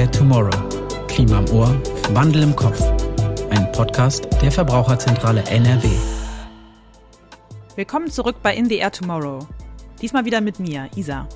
Air 0.00 0.10
Tomorrow. 0.12 1.06
Klima 1.08 1.40
im 1.40 1.50
Ohr, 1.50 1.68
Wandel 2.14 2.42
im 2.44 2.56
Kopf. 2.56 2.80
Ein 3.50 3.70
Podcast 3.72 4.26
der 4.40 4.50
Verbraucherzentrale 4.50 5.42
NRW. 5.42 5.90
Willkommen 7.76 8.10
zurück 8.10 8.36
bei 8.42 8.54
In 8.56 8.64
the 8.64 8.78
Air 8.78 8.92
Tomorrow. 8.92 9.46
Diesmal 10.00 10.24
wieder 10.24 10.40
mit 10.40 10.58
mir, 10.58 10.88
Isa. 10.96 11.28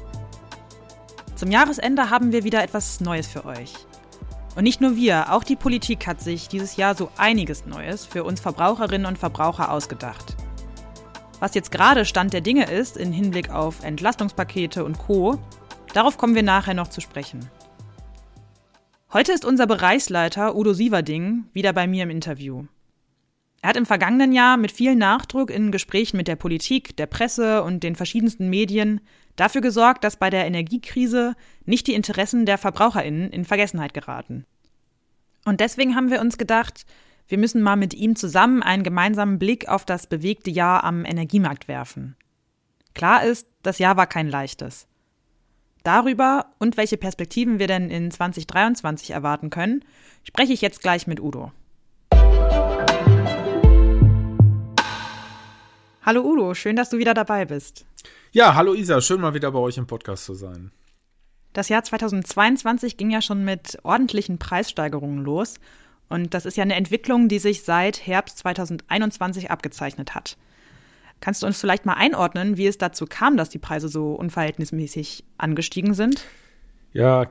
Zum 1.35 1.51
Jahresende 1.51 2.09
haben 2.09 2.33
wir 2.33 2.43
wieder 2.43 2.63
etwas 2.63 3.01
Neues 3.01 3.27
für 3.27 3.45
euch. 3.45 3.75
Und 4.57 4.63
nicht 4.63 4.81
nur 4.81 4.97
wir, 4.97 5.31
auch 5.31 5.45
die 5.45 5.57
Politik 5.57 6.07
hat 6.07 6.23
sich 6.23 6.49
dieses 6.49 6.77
Jahr 6.77 6.95
so 6.95 7.11
einiges 7.19 7.67
Neues 7.67 8.07
für 8.07 8.25
uns 8.25 8.41
Verbraucherinnen 8.41 9.07
und 9.07 9.19
Verbraucher 9.19 9.71
ausgedacht. 9.71 10.37
Was 11.39 11.55
jetzt 11.55 11.71
gerade 11.71 12.07
Stand 12.07 12.33
der 12.33 12.41
Dinge 12.41 12.71
ist, 12.71 12.97
in 12.97 13.13
Hinblick 13.13 13.51
auf 13.51 13.85
Entlastungspakete 13.85 14.87
und 14.87 14.97
Co., 14.97 15.39
darauf 15.93 16.17
kommen 16.17 16.35
wir 16.35 16.43
nachher 16.43 16.73
noch 16.73 16.89
zu 16.89 17.03
sprechen. 17.03 17.51
Heute 19.15 19.31
ist 19.31 19.45
unser 19.45 19.69
Bereichsleiter 19.69 20.57
Udo 20.57 20.73
Sieverding 20.73 21.45
wieder 21.53 21.73
bei 21.73 21.87
mir 21.87 22.03
im 22.03 22.11
Interview. 22.11 22.65
Er 23.63 23.69
hat 23.69 23.77
im 23.77 23.87
vergangenen 23.87 24.33
Jahr 24.33 24.57
mit 24.57 24.73
viel 24.73 24.97
Nachdruck 24.97 25.53
in 25.53 25.71
Gesprächen 25.71 26.17
mit 26.17 26.27
der 26.27 26.35
Politik, 26.35 26.97
der 26.97 27.07
Presse 27.07 27.63
und 27.63 27.85
den 27.85 27.95
verschiedensten 27.95 28.51
Medien 28.51 29.01
dafür 29.37 29.61
gesorgt, 29.61 30.03
dass 30.03 30.17
bei 30.17 30.31
der 30.31 30.47
Energiekrise 30.47 31.37
nicht 31.65 31.87
die 31.87 31.95
Interessen 31.95 32.45
der 32.45 32.59
Verbraucherinnen 32.59 33.31
in 33.31 33.45
Vergessenheit 33.45 33.95
geraten. 33.95 34.47
Und 35.45 35.61
deswegen 35.61 35.95
haben 35.95 36.11
wir 36.11 36.21
uns 36.21 36.37
gedacht, 36.37 36.85
wir 37.29 37.39
müssen 37.39 37.63
mal 37.63 37.77
mit 37.77 37.95
ihm 37.95 38.17
zusammen 38.17 38.65
einen 38.65 38.83
gemeinsamen 38.83 39.39
Blick 39.39 39.69
auf 39.69 39.85
das 39.85 40.09
bewegte 40.09 40.51
Jahr 40.51 40.83
am 40.83 41.05
Energiemarkt 41.05 41.69
werfen. 41.69 42.17
Klar 42.95 43.23
ist, 43.23 43.47
das 43.63 43.79
Jahr 43.79 43.97
war 43.97 44.09
kein 44.09 44.29
leichtes. 44.29 44.89
Darüber 45.85 46.47
und 46.59 46.79
welche 46.79 46.97
Perspektiven 46.97 47.59
wir 47.59 47.67
denn 47.67 47.91
in 47.91 48.11
2023 48.11 49.11
erwarten 49.11 49.51
können, 49.51 49.85
spreche 50.23 50.55
ich 50.55 50.63
jetzt 50.63 50.81
gleich 50.81 51.07
mit 51.07 51.21
Udo. 51.21 51.53
Hallo 56.01 56.23
Udo, 56.23 56.55
schön, 56.55 56.77
dass 56.77 56.89
du 56.89 56.97
wieder 56.97 57.13
dabei 57.13 57.45
bist. 57.45 57.85
Ja, 58.33 58.55
hallo 58.55 58.73
Isa, 58.73 59.03
schön 59.03 59.21
mal 59.21 59.35
wieder 59.35 59.53
bei 59.53 59.59
euch 59.59 59.77
im 59.77 59.87
Podcast 59.87 60.25
zu 60.25 60.33
sein. 60.33 60.73
Das 61.53 61.69
Jahr 61.69 61.85
2022 61.85 62.97
ging 62.97 63.11
ja 63.11 63.21
schon 63.21 63.45
mit 63.45 63.79
ordentlichen 63.83 64.39
Preissteigerungen 64.39 65.23
los 65.23 65.57
und 66.09 66.33
das 66.33 66.47
ist 66.47 66.57
ja 66.57 66.63
eine 66.63 66.77
Entwicklung, 66.77 67.29
die 67.29 67.39
sich 67.39 67.63
seit 67.63 68.07
Herbst 68.07 68.39
2021 68.39 69.51
abgezeichnet 69.51 70.15
hat. 70.15 70.39
Kannst 71.21 71.43
du 71.43 71.47
uns 71.47 71.59
vielleicht 71.59 71.87
mal 71.87 71.95
einordnen, 71.95 72.57
wie 72.57 72.67
es 72.67 72.79
dazu 72.79 73.07
kam, 73.07 73.37
dass 73.37 73.49
die 73.49 73.59
Preise 73.59 73.89
so 73.89 74.13
unverhältnismäßig 74.13 75.25
angestiegen 75.39 75.95
sind? 75.95 76.25
Ja, 76.93 77.27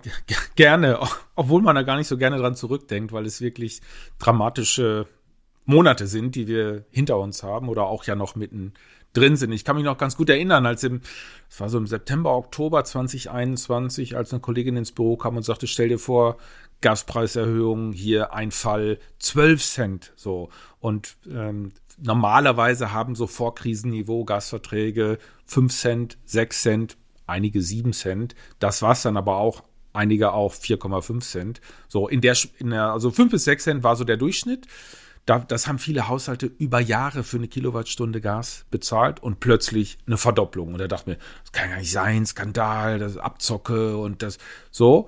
gerne, 0.55 0.99
obwohl 1.35 1.61
man 1.61 1.75
da 1.75 1.83
gar 1.83 1.97
nicht 1.97 2.07
so 2.07 2.17
gerne 2.17 2.37
dran 2.37 2.55
zurückdenkt, 2.55 3.13
weil 3.13 3.25
es 3.25 3.41
wirklich 3.41 3.81
dramatische 4.19 5.07
Monate 5.65 6.07
sind, 6.07 6.35
die 6.35 6.47
wir 6.47 6.85
hinter 6.91 7.17
uns 7.19 7.43
haben 7.43 7.69
oder 7.69 7.83
auch 7.83 8.03
ja 8.03 8.15
noch 8.15 8.35
mitten 8.35 8.73
drin 9.13 9.35
sind. 9.35 9.51
Ich 9.51 9.63
kann 9.63 9.75
mich 9.75 9.85
noch 9.85 9.97
ganz 9.97 10.17
gut 10.17 10.29
erinnern, 10.29 10.65
als 10.65 10.83
im, 10.83 11.01
es 11.49 11.59
war 11.59 11.69
so 11.69 11.77
im 11.77 11.87
September, 11.87 12.35
Oktober 12.35 12.83
2021, 12.83 14.17
als 14.17 14.33
eine 14.33 14.41
Kollegin 14.41 14.75
ins 14.75 14.91
Büro 14.91 15.17
kam 15.17 15.37
und 15.37 15.43
sagte, 15.43 15.67
stell 15.67 15.89
dir 15.89 15.99
vor, 15.99 16.37
Gaspreiserhöhung, 16.81 17.93
hier 17.93 18.33
ein 18.33 18.51
Fall, 18.51 18.99
12 19.19 19.63
Cent, 19.63 20.13
so. 20.15 20.49
Und 20.79 21.15
ähm, 21.31 21.71
normalerweise 22.01 22.91
haben 22.91 23.15
so 23.15 23.27
Vorkrisenniveau 23.27 24.25
Gasverträge 24.25 25.17
5 25.45 25.73
Cent, 25.73 26.17
6 26.25 26.61
Cent, 26.61 26.97
einige 27.25 27.61
7 27.61 27.93
Cent. 27.93 28.35
Das 28.59 28.81
war's 28.81 29.03
dann 29.03 29.15
aber 29.15 29.37
auch, 29.37 29.63
einige 29.93 30.33
auch 30.33 30.53
4,5 30.53 31.21
Cent. 31.21 31.61
So, 31.87 32.07
in 32.07 32.21
der, 32.21 32.35
in 32.57 32.71
der, 32.71 32.91
also 32.91 33.11
5 33.11 33.31
bis 33.31 33.45
6 33.45 33.63
Cent 33.63 33.83
war 33.83 33.95
so 33.95 34.03
der 34.03 34.17
Durchschnitt. 34.17 34.67
Da, 35.25 35.39
das 35.39 35.67
haben 35.67 35.79
viele 35.79 36.09
Haushalte 36.09 36.51
über 36.57 36.81
Jahre 36.81 37.23
für 37.23 37.37
eine 37.37 37.47
Kilowattstunde 37.47 38.19
Gas 38.19 38.65
bezahlt 38.71 39.23
und 39.23 39.39
plötzlich 39.39 39.97
eine 40.05 40.17
Verdopplung. 40.17 40.73
Und 40.73 40.79
da 40.79 40.87
dachte 40.87 41.11
mir, 41.11 41.17
das 41.43 41.51
kann 41.53 41.69
ja 41.69 41.77
nicht 41.77 41.91
sein, 41.91 42.25
Skandal, 42.25 42.99
das 42.99 43.17
Abzocke 43.17 43.97
und 43.97 44.21
das 44.21 44.37
so. 44.69 45.07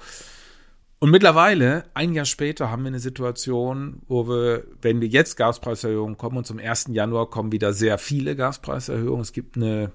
Und 0.99 1.11
mittlerweile, 1.11 1.83
ein 1.93 2.13
Jahr 2.13 2.25
später, 2.25 2.71
haben 2.71 2.83
wir 2.83 2.87
eine 2.87 2.99
Situation, 2.99 4.01
wo 4.07 4.27
wir, 4.27 4.63
wenn 4.81 5.01
wir 5.01 5.09
jetzt 5.09 5.35
Gaspreiserhöhungen 5.35 6.17
kommen 6.17 6.37
und 6.37 6.47
zum 6.47 6.59
1. 6.59 6.87
Januar 6.89 7.29
kommen 7.29 7.51
wieder 7.51 7.73
sehr 7.73 7.97
viele 7.97 8.35
Gaspreiserhöhungen. 8.37 9.21
Es 9.21 9.33
gibt 9.33 9.57
eine, 9.57 9.91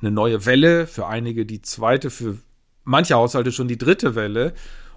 eine 0.00 0.10
neue 0.10 0.44
Welle, 0.46 0.88
für 0.88 1.06
einige 1.06 1.46
die 1.46 1.62
zweite, 1.62 2.10
für 2.10 2.38
manche 2.82 3.14
Haushalte 3.14 3.52
schon 3.52 3.68
die 3.68 3.78
dritte 3.78 4.16
Welle. 4.16 4.52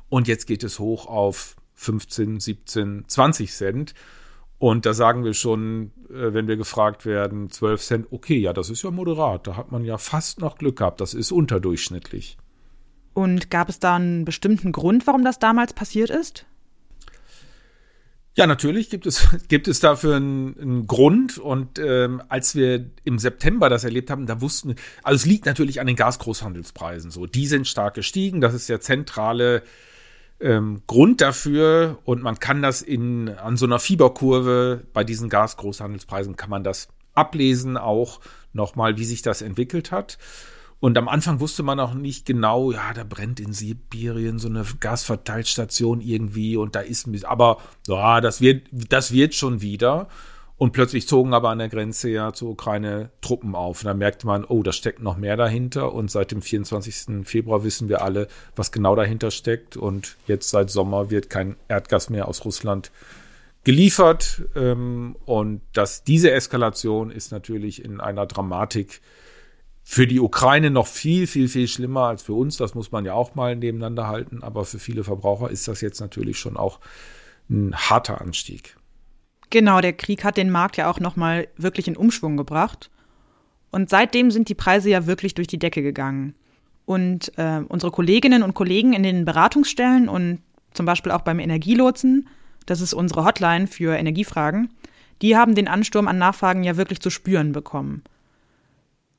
Und 0.10 0.28
jetzt 0.28 0.48
geht 0.48 0.64
es 0.64 0.80
hoch 0.80 1.06
auf 1.06 1.56
15, 1.76 2.40
17, 2.40 3.06
20 3.08 3.54
Cent. 3.54 3.94
Und 4.64 4.86
da 4.86 4.94
sagen 4.94 5.26
wir 5.26 5.34
schon, 5.34 5.92
äh, 6.10 6.34
wenn 6.34 6.48
wir 6.48 6.56
gefragt 6.56 7.06
werden, 7.06 7.50
12 7.50 7.82
Cent, 7.82 8.08
okay, 8.12 8.38
ja, 8.38 8.54
das 8.54 8.70
ist 8.70 8.82
ja 8.82 8.92
moderat. 8.92 9.46
Da 9.46 9.58
hat 9.58 9.74
man 9.74 9.84
ja 9.84 9.98
fast 9.98 10.40
noch 10.40 10.58
Glück 10.58 10.78
gehabt. 10.78 11.02
Das 11.02 11.14
ist 11.14 11.34
unterdurchschnittlich. 11.34 12.38
Und 13.14 13.50
gab 13.50 13.68
es 13.68 13.80
da 13.80 13.98
einen 13.98 14.24
bestimmten 14.24 14.72
Grund, 14.72 15.06
warum 15.06 15.26
das 15.26 15.38
damals 15.38 15.74
passiert 15.74 16.10
ist? 16.10 16.46
Ja, 18.36 18.48
natürlich 18.48 18.90
gibt 18.90 19.06
es, 19.06 19.28
gibt 19.50 19.68
es 19.68 19.82
dafür 19.82 20.16
einen, 20.16 20.58
einen 20.58 20.88
Grund. 20.88 21.40
Und 21.40 21.78
ähm, 21.80 22.22
als 22.30 22.56
wir 22.56 22.90
im 23.04 23.20
September 23.20 23.68
das 23.68 23.84
erlebt 23.84 24.10
haben, 24.10 24.28
da 24.28 24.40
wussten 24.40 24.70
wir, 24.70 24.76
also 25.04 25.18
es 25.18 25.26
liegt 25.26 25.46
natürlich 25.46 25.82
an 25.82 25.88
den 25.88 25.98
Gasgroßhandelspreisen. 25.98 27.12
So, 27.12 27.26
die 27.26 27.48
sind 27.48 27.68
stark 27.68 27.96
gestiegen. 27.96 28.40
Das 28.40 28.54
ist 28.54 28.70
der 28.70 28.80
zentrale 28.80 29.62
ähm, 30.44 30.84
Grund 30.86 31.22
dafür. 31.22 32.00
Und 32.04 32.22
man 32.22 32.40
kann 32.40 32.62
das 32.62 32.82
in 32.82 33.30
an 33.30 33.58
so 33.58 33.66
einer 33.66 33.80
Fieberkurve 33.80 34.84
bei 34.94 35.04
diesen 35.04 35.30
Gasgroßhandelspreisen 35.30 36.36
kann 36.36 36.50
man 36.50 36.64
das 36.64 36.90
ablesen, 37.16 37.78
auch 37.78 38.20
nochmal, 38.52 38.98
wie 38.98 39.06
sich 39.06 39.22
das 39.22 39.42
entwickelt 39.42 39.92
hat. 39.92 40.18
Und 40.80 40.98
am 40.98 41.08
Anfang 41.08 41.40
wusste 41.40 41.64
man 41.64 41.80
auch 41.80 41.94
nicht 41.94 42.26
genau, 42.26 42.74
ja, 42.74 42.94
da 42.94 43.06
brennt 43.06 43.40
in 43.40 43.54
Sibirien 43.54 44.38
so 44.38 44.50
eine 44.50 44.66
Gasverteilstation 44.82 46.02
irgendwie 46.02 46.58
und 46.58 46.76
da 46.76 46.82
ist 46.82 47.08
ein 47.08 47.14
bisschen, 47.14 47.30
aber 47.30 47.60
ja, 47.88 48.20
das 48.20 48.42
wird, 48.42 48.68
das 48.72 49.14
wird 49.14 49.34
schon 49.34 49.62
wieder. 49.62 50.10
Und 50.58 50.72
plötzlich 50.72 51.08
zogen 51.08 51.34
aber 51.34 51.50
an 51.50 51.58
der 51.58 51.70
Grenze 51.70 52.10
ja 52.10 52.32
zur 52.32 52.52
Ukraine 52.52 53.10
Truppen 53.22 53.56
auf. 53.56 53.82
Und 53.82 53.88
da 53.88 53.94
merkte 53.94 54.28
man, 54.28 54.46
oh, 54.46 54.62
da 54.62 54.72
steckt 54.72 55.02
noch 55.02 55.18
mehr 55.18 55.36
dahinter. 55.36 55.94
Und 55.94 56.12
seit 56.12 56.32
dem 56.32 56.42
24. 56.42 57.26
Februar 57.26 57.64
wissen 57.64 57.90
wir 57.90 58.02
alle, 58.02 58.28
was 58.56 58.72
genau 58.72 58.96
dahinter 58.96 59.32
steckt. 59.32 59.76
Und 59.76 60.16
jetzt 60.28 60.50
seit 60.50 60.70
Sommer 60.70 61.10
wird 61.10 61.30
kein 61.30 61.56
Erdgas 61.68 62.10
mehr 62.10 62.28
aus 62.28 62.46
Russland 62.46 62.92
geliefert. 63.64 64.44
Ähm, 64.56 65.16
und 65.26 65.62
dass 65.74 66.04
diese 66.04 66.32
Eskalation 66.32 67.10
ist 67.10 67.32
natürlich 67.32 67.84
in 67.84 68.00
einer 68.00 68.28
Dramatik 68.28 69.02
für 69.84 70.08
die 70.08 70.20
Ukraine 70.20 70.70
noch 70.70 70.88
viel, 70.88 71.28
viel, 71.28 71.50
viel 71.50 71.68
schlimmer 71.68 72.04
als 72.04 72.24
für 72.24 72.34
uns. 72.34 72.58
Das 72.58 72.76
muss 72.76 72.92
man 72.92 73.06
ja 73.06 73.16
auch 73.16 73.36
mal 73.36 73.56
nebeneinander 73.56 74.08
halten. 74.08 74.44
Aber 74.44 74.66
für 74.66 74.80
viele 74.80 75.04
Verbraucher 75.04 75.50
ist 75.50 75.68
das 75.68 75.82
jetzt 75.82 76.00
natürlich 76.00 76.38
schon 76.38 76.58
auch 76.58 76.80
ein 77.50 77.76
harter 77.76 78.22
Anstieg. 78.22 78.78
Genau, 79.54 79.82
der 79.82 79.94
Krieg 79.94 80.24
hat 80.24 80.38
den 80.38 80.50
Markt 80.50 80.78
ja 80.78 80.90
auch 80.90 81.00
nochmal 81.00 81.48
wirklich 81.58 81.88
in 81.88 81.96
Umschwung 81.96 82.38
gebracht. 82.38 82.90
Und 83.70 83.88
seitdem 83.88 84.32
sind 84.32 84.50
die 84.50 84.56
Preise 84.56 84.90
ja 84.90 85.06
wirklich 85.06 85.36
durch 85.36 85.46
die 85.46 85.60
Decke 85.60 85.84
gegangen. 85.84 86.34
Und 86.86 87.38
äh, 87.38 87.62
unsere 87.70 87.92
Kolleginnen 87.92 88.42
und 88.42 88.56
Kollegen 88.56 88.94
in 88.94 89.04
den 89.04 89.26
Beratungsstellen 89.26 90.10
und 90.10 90.40
zum 90.74 90.88
Beispiel 90.88 91.12
auch 91.12 91.22
beim 91.22 91.38
Energielotsen, 91.38 92.30
das 92.66 92.82
ist 92.82 92.96
unsere 92.96 93.26
Hotline 93.26 93.68
für 93.68 93.96
Energiefragen, 93.96 94.74
die 95.22 95.38
haben 95.38 95.54
den 95.54 95.68
Ansturm 95.68 96.08
an 96.08 96.18
Nachfragen 96.18 96.64
ja 96.64 96.76
wirklich 96.76 97.00
zu 97.00 97.12
spüren 97.12 97.52
bekommen. 97.52 98.02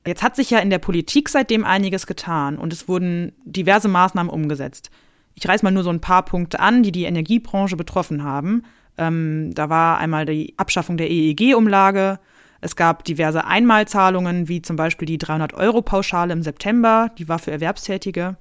Jetzt 0.04 0.24
hat 0.24 0.34
sich 0.34 0.50
ja 0.50 0.58
in 0.58 0.70
der 0.70 0.80
Politik 0.80 1.28
seitdem 1.28 1.64
einiges 1.64 2.08
getan 2.08 2.58
und 2.58 2.72
es 2.72 2.88
wurden 2.88 3.30
diverse 3.44 3.86
Maßnahmen 3.86 4.32
umgesetzt. 4.32 4.90
Ich 5.36 5.46
reiß 5.46 5.62
mal 5.62 5.70
nur 5.70 5.84
so 5.84 5.90
ein 5.90 6.00
paar 6.00 6.24
Punkte 6.24 6.58
an, 6.58 6.82
die 6.82 6.90
die 6.90 7.04
Energiebranche 7.04 7.76
betroffen 7.76 8.24
haben. 8.24 8.64
Ähm, 8.96 9.52
da 9.54 9.68
war 9.68 9.98
einmal 9.98 10.26
die 10.26 10.54
Abschaffung 10.56 10.96
der 10.96 11.10
EEG-Umlage. 11.10 12.18
Es 12.60 12.76
gab 12.76 13.04
diverse 13.04 13.44
Einmalzahlungen, 13.44 14.48
wie 14.48 14.62
zum 14.62 14.76
Beispiel 14.76 15.06
die 15.06 15.18
300-Euro-Pauschale 15.18 16.32
im 16.32 16.42
September, 16.42 17.10
die 17.18 17.28
war 17.28 17.38
für 17.38 17.50
Erwerbstätige. 17.50 18.36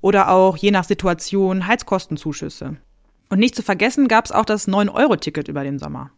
Oder 0.00 0.30
auch 0.30 0.56
je 0.56 0.70
nach 0.70 0.84
Situation 0.84 1.66
Heizkostenzuschüsse. 1.66 2.76
Und 3.30 3.38
nicht 3.38 3.56
zu 3.56 3.62
vergessen 3.62 4.08
gab 4.08 4.26
es 4.26 4.32
auch 4.32 4.44
das 4.44 4.68
9-Euro-Ticket 4.68 5.48
über 5.48 5.64
den 5.64 5.78
Sommer. 5.78 6.10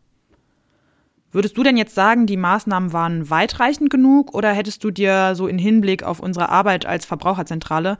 Würdest 1.33 1.57
du 1.57 1.63
denn 1.63 1.77
jetzt 1.77 1.95
sagen, 1.95 2.27
die 2.27 2.37
Maßnahmen 2.37 2.93
waren 2.93 3.31
weitreichend 3.31 3.89
genug 3.89 4.35
oder 4.35 4.53
hättest 4.53 4.83
du 4.83 4.91
dir 4.91 5.35
so 5.37 5.47
in 5.47 5.59
Hinblick 5.59 6.03
auf 6.03 6.21
unsere 6.21 6.49
Arbeit 6.49 6.87
als 6.87 7.07
Verbraucherzentrale 7.07 7.99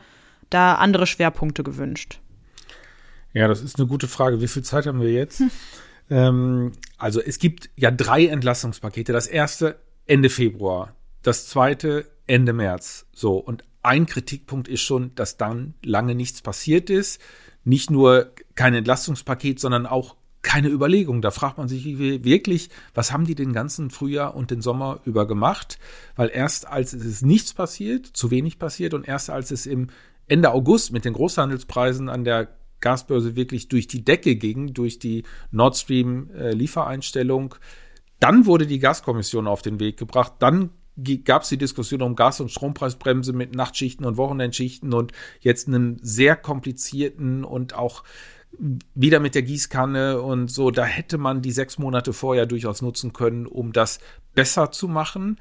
da 0.51 0.75
andere 0.75 1.07
Schwerpunkte 1.07 1.63
gewünscht? 1.63 2.21
Ja, 3.33 3.49
das 3.49 3.63
ist 3.63 3.79
eine 3.79 3.87
gute 3.87 4.09
Frage. 4.09 4.41
Wie 4.41 4.49
viel 4.49 4.63
Zeit 4.63 4.87
haben 4.87 5.01
wir 5.01 5.13
jetzt? 5.13 5.41
Hm. 5.41 5.51
Ähm, 6.11 6.73
also 6.99 7.21
es 7.21 7.39
gibt 7.39 7.71
ja 7.77 7.91
drei 7.91 8.27
Entlastungspakete. 8.27 9.13
Das 9.13 9.27
erste 9.27 9.79
Ende 10.07 10.29
Februar, 10.29 10.95
das 11.23 11.47
zweite 11.47 12.07
Ende 12.27 12.53
März. 12.53 13.07
So, 13.13 13.37
und 13.37 13.65
ein 13.83 14.07
Kritikpunkt 14.07 14.69
ist 14.69 14.83
schon, 14.83 15.15
dass 15.15 15.37
dann 15.37 15.75
lange 15.83 16.15
nichts 16.15 16.43
passiert 16.43 16.91
ist. 16.91 17.21
Nicht 17.65 17.91
nur 17.91 18.33
kein 18.55 18.75
Entlastungspaket, 18.75 19.61
sondern 19.61 19.87
auch 19.87 20.17
keine 20.43 20.69
Überlegung. 20.69 21.23
Da 21.23 21.31
fragt 21.31 21.59
man 21.59 21.69
sich 21.69 21.99
wirklich, 21.99 22.71
was 22.95 23.13
haben 23.13 23.27
die 23.27 23.35
den 23.35 23.53
ganzen 23.53 23.91
Frühjahr 23.91 24.35
und 24.35 24.51
den 24.51 24.63
Sommer 24.63 25.01
über 25.05 25.27
gemacht? 25.27 25.79
Weil 26.17 26.31
erst 26.33 26.67
als 26.67 26.93
es 26.93 27.23
nichts 27.23 27.53
passiert, 27.53 28.07
zu 28.07 28.31
wenig 28.31 28.59
passiert 28.59 28.95
und 28.95 29.07
erst 29.07 29.31
als 29.31 29.51
es 29.51 29.67
im 29.67 29.89
Ende 30.29 30.53
August 30.53 30.93
mit 30.93 31.05
den 31.05 31.13
Großhandelspreisen 31.13 32.09
an 32.09 32.25
der 32.25 32.49
Gasbörse 32.81 33.37
wirklich 33.37 33.69
durch 33.69 33.87
die 33.87 34.05
Decke 34.05 34.37
ging, 34.37 34.73
durch 34.73 34.99
die 34.99 35.25
Nord 35.51 35.77
Stream 35.77 36.31
äh, 36.31 36.53
Liefereinstellung, 36.53 37.55
dann 38.19 38.47
wurde 38.47 38.67
die 38.67 38.79
Gaskommission 38.79 39.47
auf 39.47 39.63
den 39.63 39.81
Weg 39.81 39.97
gebracht. 39.97 40.35
Dann 40.39 40.71
gab 41.25 41.43
es 41.43 41.49
die 41.49 41.57
Diskussion 41.57 42.03
um 42.03 42.17
Gas- 42.17 42.41
und 42.41 42.51
Strompreisbremse 42.51 43.33
mit 43.33 43.55
Nachtschichten 43.55 44.05
und 44.05 44.17
Wochenendschichten 44.17 44.93
und 44.93 45.13
jetzt 45.41 45.69
einem 45.69 45.97
sehr 46.03 46.37
komplizierten 46.37 47.45
und 47.45 47.75
auch 47.75 48.05
wieder 48.95 49.21
mit 49.21 49.35
der 49.35 49.43
Gießkanne 49.43 50.21
und 50.21 50.51
so. 50.51 50.71
Da 50.71 50.85
hätte 50.85 51.19
man 51.19 51.41
die 51.41 51.53
sechs 51.53 51.79
Monate 51.79 52.13
vorher 52.13 52.47
durchaus 52.47 52.83
nutzen 52.83 53.13
können, 53.13 53.47
um 53.47 53.73
das 53.73 54.01
besser 54.35 54.73
zu 54.73 54.89
machen. 54.89 55.39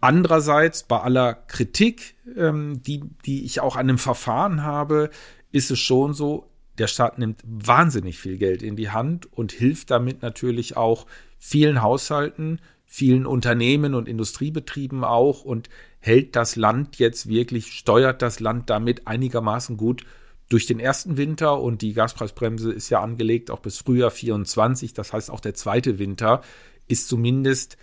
Andererseits, 0.00 0.82
bei 0.82 1.00
aller 1.00 1.34
Kritik, 1.34 2.16
ähm, 2.36 2.82
die, 2.82 3.02
die 3.24 3.44
ich 3.44 3.60
auch 3.60 3.76
an 3.76 3.88
dem 3.88 3.98
Verfahren 3.98 4.62
habe, 4.62 5.10
ist 5.50 5.70
es 5.70 5.78
schon 5.78 6.12
so, 6.14 6.51
der 6.78 6.86
Staat 6.86 7.18
nimmt 7.18 7.40
wahnsinnig 7.44 8.18
viel 8.18 8.38
Geld 8.38 8.62
in 8.62 8.76
die 8.76 8.90
Hand 8.90 9.32
und 9.32 9.52
hilft 9.52 9.90
damit 9.90 10.22
natürlich 10.22 10.76
auch 10.76 11.06
vielen 11.38 11.82
Haushalten, 11.82 12.60
vielen 12.86 13.26
Unternehmen 13.26 13.94
und 13.94 14.08
Industriebetrieben 14.08 15.04
auch 15.04 15.44
und 15.44 15.68
hält 16.00 16.36
das 16.36 16.56
Land 16.56 16.98
jetzt 16.98 17.28
wirklich, 17.28 17.72
steuert 17.72 18.22
das 18.22 18.40
Land 18.40 18.70
damit 18.70 19.06
einigermaßen 19.06 19.76
gut 19.76 20.04
durch 20.52 20.66
den 20.66 20.80
ersten 20.80 21.16
Winter 21.16 21.60
und 21.60 21.80
die 21.80 21.94
Gaspreisbremse 21.94 22.72
ist 22.72 22.90
ja 22.90 23.00
angelegt 23.00 23.50
auch 23.50 23.60
bis 23.60 23.78
Frühjahr 23.78 24.10
24. 24.10 24.92
Das 24.92 25.12
heißt, 25.12 25.30
auch 25.30 25.40
der 25.40 25.54
zweite 25.54 25.98
Winter 25.98 26.42
ist 26.88 27.08
zumindest, 27.08 27.78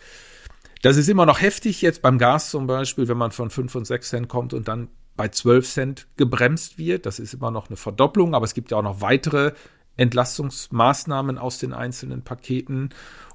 das 0.83 0.97
ist 0.97 1.09
immer 1.09 1.25
noch 1.25 1.41
heftig 1.41 1.81
jetzt 1.81 2.03
beim 2.03 2.19
Gas 2.19 2.51
zum 2.51 2.67
Beispiel, 2.67 3.07
wenn 3.07 3.17
man 3.17 3.31
von 3.31 3.49
5 3.49 3.73
und 3.73 3.85
6 3.85 4.09
Cent 4.09 4.27
kommt 4.27 4.53
und 4.53 4.67
dann 4.67 4.89
bei 5.19 5.27
12 5.27 5.69
Cent 5.69 6.07
gebremst 6.15 6.77
wird. 6.77 7.05
Das 7.05 7.19
ist 7.19 7.33
immer 7.33 7.51
noch 7.51 7.67
eine 7.67 7.75
Verdopplung, 7.75 8.33
aber 8.33 8.45
es 8.45 8.53
gibt 8.53 8.71
ja 8.71 8.77
auch 8.77 8.83
noch 8.83 9.01
weitere 9.01 9.51
Entlastungsmaßnahmen 9.97 11.37
aus 11.37 11.57
den 11.57 11.73
einzelnen 11.73 12.21
Paketen. 12.21 12.91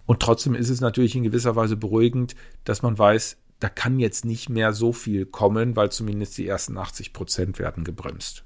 Und 0.06 0.20
trotzdem 0.20 0.54
ist 0.54 0.70
es 0.70 0.80
natürlich 0.80 1.14
in 1.14 1.24
gewisser 1.24 1.56
Weise 1.56 1.76
beruhigend, 1.76 2.36
dass 2.64 2.80
man 2.80 2.98
weiß, 2.98 3.36
da 3.60 3.68
kann 3.68 3.98
jetzt 3.98 4.24
nicht 4.24 4.48
mehr 4.48 4.72
so 4.72 4.94
viel 4.94 5.26
kommen, 5.26 5.76
weil 5.76 5.92
zumindest 5.92 6.38
die 6.38 6.48
ersten 6.48 6.78
80 6.78 7.12
Prozent 7.12 7.58
werden 7.58 7.84
gebremst. 7.84 8.44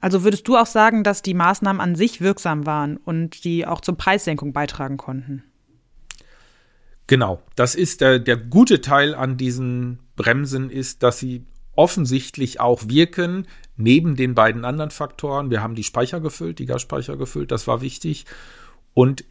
Also 0.00 0.22
würdest 0.22 0.46
du 0.46 0.56
auch 0.56 0.66
sagen, 0.66 1.02
dass 1.02 1.20
die 1.22 1.34
Maßnahmen 1.34 1.80
an 1.80 1.96
sich 1.96 2.20
wirksam 2.20 2.64
waren 2.64 2.96
und 2.96 3.42
die 3.42 3.66
auch 3.66 3.80
zur 3.80 3.96
Preissenkung 3.96 4.52
beitragen 4.52 4.98
konnten? 4.98 5.42
Genau, 7.08 7.42
das 7.56 7.74
ist 7.74 8.02
der, 8.02 8.20
der 8.20 8.36
gute 8.36 8.80
Teil 8.80 9.16
an 9.16 9.36
diesen 9.36 9.98
Bremsen 10.14 10.70
ist, 10.70 11.02
dass 11.02 11.18
sie 11.18 11.44
offensichtlich 11.78 12.58
auch 12.58 12.88
wirken, 12.88 13.46
neben 13.76 14.16
den 14.16 14.34
beiden 14.34 14.64
anderen 14.64 14.90
Faktoren. 14.90 15.50
Wir 15.50 15.62
haben 15.62 15.76
die 15.76 15.84
Speicher 15.84 16.18
gefüllt, 16.18 16.58
die 16.58 16.66
Gasspeicher 16.66 17.16
gefüllt, 17.16 17.52
das 17.52 17.68
war 17.68 17.80
wichtig. 17.80 18.26
Und 18.94 19.24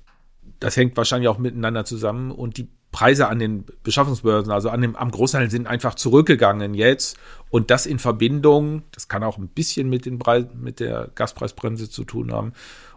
das 0.61 0.77
hängt 0.77 0.95
wahrscheinlich 0.95 1.27
auch 1.27 1.39
miteinander 1.39 1.83
zusammen 1.83 2.31
und 2.31 2.55
die 2.55 2.69
Preise 2.93 3.27
an 3.27 3.39
den 3.39 3.65
Beschaffungsbörsen, 3.83 4.53
also 4.53 4.69
an 4.69 4.81
dem, 4.81 4.95
am 4.95 5.11
Großhandel 5.11 5.51
sind 5.51 5.67
einfach 5.67 5.95
zurückgegangen 5.95 6.73
jetzt 6.73 7.17
und 7.49 7.69
das 7.69 7.85
in 7.85 7.99
Verbindung, 7.99 8.83
das 8.91 9.09
kann 9.09 9.23
auch 9.23 9.37
ein 9.37 9.49
bisschen 9.49 9.89
mit, 9.89 10.05
den 10.05 10.17
Preis, 10.17 10.45
mit 10.55 10.79
der 10.79 11.09
Gaspreisbremse 11.15 11.89
zu 11.89 12.05
tun 12.05 12.31
haben 12.31 12.53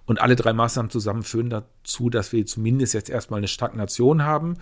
und 0.07 0.21
alle 0.21 0.37
drei 0.37 0.53
Maßnahmen 0.53 0.93
zusammen 0.93 1.25
führen 1.25 1.51
dazu, 1.51 2.09
dass 2.09 2.33
wir 2.33 2.47
zumindest 2.47 2.95
jetzt 2.95 3.11
erstmal 3.11 3.39
eine 3.39 3.49
Stagnation 3.49 4.23
haben. 4.23 4.59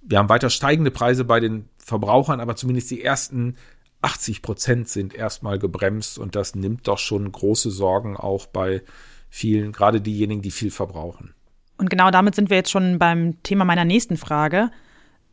Wir 0.00 0.16
haben 0.16 0.30
weiter 0.30 0.48
steigende 0.48 0.90
Preise 0.90 1.24
bei 1.26 1.40
den 1.40 1.68
Verbrauchern, 1.76 2.40
aber 2.40 2.56
zumindest 2.56 2.90
die 2.90 3.04
ersten 3.04 3.56
80 4.02 4.42
Prozent 4.42 4.88
sind 4.88 5.14
erstmal 5.14 5.58
gebremst 5.58 6.18
und 6.18 6.34
das 6.34 6.54
nimmt 6.54 6.88
doch 6.88 6.98
schon 6.98 7.30
große 7.30 7.70
Sorgen 7.70 8.16
auch 8.16 8.46
bei 8.46 8.82
vielen, 9.28 9.72
gerade 9.72 10.00
diejenigen, 10.00 10.42
die 10.42 10.50
viel 10.50 10.70
verbrauchen. 10.70 11.34
Und 11.76 11.90
genau 11.90 12.10
damit 12.10 12.34
sind 12.34 12.50
wir 12.50 12.58
jetzt 12.58 12.70
schon 12.70 12.98
beim 12.98 13.42
Thema 13.42 13.64
meiner 13.64 13.84
nächsten 13.84 14.16
Frage. 14.16 14.70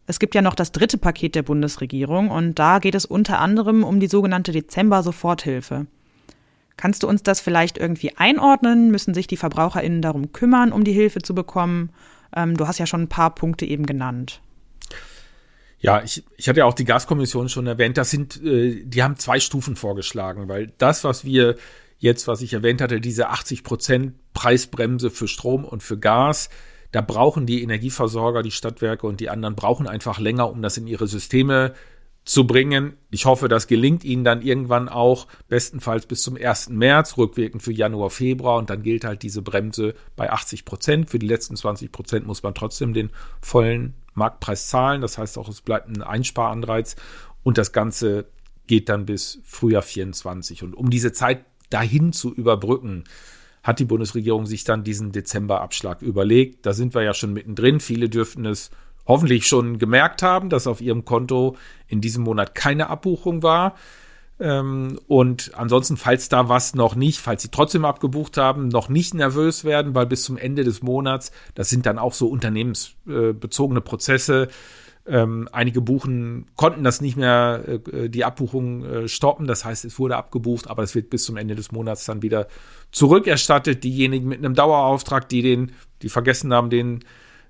Es 0.06 0.20
gibt 0.20 0.36
ja 0.36 0.42
noch 0.42 0.56
das 0.56 0.72
dritte 0.72 0.98
Paket 0.98 1.36
der 1.36 1.44
Bundesregierung 1.44 2.30
und 2.32 2.58
da 2.60 2.80
geht 2.80 2.96
es 2.96 3.06
unter 3.06 3.40
anderem 3.40 3.84
um 3.84 4.00
die 4.00 4.08
sogenannte 4.08 4.54
Dezember-Soforthilfe. 4.54 5.88
Kannst 6.78 7.04
du 7.04 7.08
uns 7.08 7.24
das 7.24 7.42
vielleicht 7.42 7.78
irgendwie 7.78 8.16
einordnen? 8.16 8.92
Müssen 8.92 9.14
sich 9.14 9.28
die 9.28 9.36
VerbraucherInnen 9.36 10.02
darum 10.02 10.32
kümmern, 10.32 10.72
um 10.72 10.84
die 10.84 10.94
Hilfe 10.94 11.22
zu 11.22 11.36
bekommen? 11.36 11.90
Ähm, 12.36 12.56
du 12.56 12.68
hast 12.68 12.78
ja 12.78 12.86
schon 12.86 13.02
ein 13.02 13.10
paar 13.10 13.34
Punkte 13.34 13.66
eben 13.66 13.86
genannt. 13.86 14.42
Ja, 15.80 16.02
ich, 16.04 16.24
ich 16.36 16.50
hatte 16.50 16.60
ja 16.60 16.66
auch 16.66 16.74
die 16.74 16.86
Gaskommission 16.86 17.50
schon 17.50 17.68
erwähnt. 17.68 17.98
Das 17.98 18.10
sind, 18.10 18.44
äh, 18.44 18.84
die 18.84 19.04
haben 19.04 19.18
zwei 19.18 19.40
Stufen 19.40 19.76
vorgeschlagen, 19.76 20.48
weil 20.48 20.74
das, 20.78 21.04
was 21.04 21.24
wir 21.24 21.56
jetzt, 22.00 22.28
was 22.28 22.42
ich 22.42 22.54
erwähnt 22.54 22.82
hatte, 22.82 23.00
diese 23.00 23.30
80 23.30 23.64
Prozent 23.64 24.14
Preisbremse 24.34 25.10
für 25.10 25.28
Strom 25.28 25.66
und 25.66 25.84
für 25.84 25.98
Gas, 25.98 26.50
da 26.92 27.02
brauchen 27.02 27.46
die 27.46 27.62
Energieversorger, 27.62 28.44
die 28.44 28.52
Stadtwerke 28.52 29.08
und 29.08 29.20
die 29.20 29.30
anderen 29.30 29.56
brauchen 29.56 29.88
einfach 29.88 30.20
länger, 30.20 30.50
um 30.50 30.62
das 30.62 30.78
in 30.78 30.88
ihre 30.88 31.08
Systeme 31.08 31.74
zu 32.24 32.46
bringen. 32.46 32.98
Ich 33.10 33.26
hoffe, 33.26 33.48
das 33.48 33.68
gelingt 33.68 34.04
ihnen 34.04 34.24
dann 34.24 34.42
irgendwann 34.42 34.90
auch, 34.90 35.28
bestenfalls 35.48 36.06
bis 36.06 36.24
zum 36.24 36.38
1. 36.38 36.70
März, 36.70 37.18
rückwirkend 37.18 37.64
für 37.64 37.72
Januar, 37.72 38.10
Februar 38.10 38.58
und 38.58 38.70
dann 38.70 38.84
gilt 38.84 39.06
halt 39.06 39.24
diese 39.24 39.42
Bremse 39.42 39.96
bei 40.16 40.30
80 40.30 40.66
Prozent. 40.66 41.10
Für 41.10 41.20
die 41.20 41.28
letzten 41.28 41.56
20 41.56 41.92
Prozent 41.92 42.28
muss 42.28 42.44
man 42.44 42.54
trotzdem 42.54 42.94
den 42.94 43.12
vollen 43.42 43.94
Marktpreis 44.18 44.68
zahlen. 44.68 45.02
Das 45.02 45.18
heißt 45.18 45.38
auch, 45.38 45.48
es 45.48 45.62
bleibt 45.62 45.88
ein 45.88 46.02
Einsparanreiz 46.02 46.96
und 47.44 47.58
das 47.58 47.72
Ganze 47.72 48.26
geht 48.68 48.90
dann 48.90 49.06
bis 49.06 49.40
Frühjahr 49.46 49.82
24. 49.82 50.64
Und 50.64 50.74
um 50.74 50.90
diese 50.90 51.14
Zeit 51.14 51.46
dahin 51.70 52.14
zu 52.14 52.34
überbrücken, 52.34 53.06
hat 53.64 53.80
die 53.80 53.86
Bundesregierung 53.86 54.46
sich 54.46 54.64
dann 54.64 54.84
diesen 54.84 55.12
Dezemberabschlag 55.12 56.02
überlegt. 56.02 56.66
Da 56.66 56.74
sind 56.74 56.96
wir 56.96 57.04
ja 57.04 57.14
schon 57.14 57.34
mittendrin. 57.34 57.80
Viele 57.80 58.10
dürften 58.10 58.46
es 58.46 58.72
hoffentlich 59.06 59.48
schon 59.48 59.78
gemerkt 59.78 60.22
haben, 60.22 60.50
dass 60.50 60.68
auf 60.68 60.82
ihrem 60.82 61.06
Konto 61.06 61.58
in 61.88 62.02
diesem 62.02 62.24
Monat 62.24 62.56
keine 62.56 62.90
Abbuchung 62.90 63.44
war. 63.44 63.76
Ähm, 64.40 65.00
und 65.08 65.52
ansonsten, 65.56 65.98
falls 65.98 66.30
da 66.30 66.48
was 66.48 66.76
noch 66.76 66.96
nicht, 66.96 67.20
falls 67.20 67.42
sie 67.42 67.50
trotzdem 67.50 67.86
abgebucht 67.86 68.38
haben, 68.38 68.68
noch 68.68 68.90
nicht 68.90 69.14
nervös 69.14 69.64
werden, 69.64 69.96
weil 69.96 70.06
bis 70.06 70.24
zum 70.24 70.38
Ende 70.38 70.64
des 70.64 70.84
Monats, 70.84 71.32
das 71.56 71.70
sind 71.70 71.86
dann 71.86 71.98
auch 71.98 72.14
so 72.14 72.28
unternehmensbezogene 72.28 73.82
Prozesse, 73.82 74.50
ähm, 75.08 75.48
einige 75.54 75.80
Buchen 75.80 76.48
konnten 76.56 76.84
das 76.84 77.00
nicht 77.00 77.16
mehr, 77.16 77.64
äh, 77.66 78.10
die 78.10 78.26
Abbuchung 78.26 78.84
äh, 78.84 79.08
stoppen. 79.08 79.48
Das 79.48 79.64
heißt, 79.64 79.86
es 79.86 79.98
wurde 80.00 80.18
abgebucht, 80.18 80.70
aber 80.70 80.84
es 80.84 80.96
wird 80.96 81.10
bis 81.10 81.24
zum 81.24 81.38
Ende 81.38 81.56
des 81.56 81.72
Monats 81.72 82.06
dann 82.06 82.22
wieder 82.22 82.48
zurückerstattet. 82.92 83.84
Diejenigen 83.84 84.28
mit 84.28 84.40
einem 84.40 84.54
Dauerauftrag, 84.54 85.30
die 85.30 85.42
den, 85.42 85.72
die 86.02 86.10
vergessen 86.10 86.54
haben, 86.54 86.70
den 86.70 87.06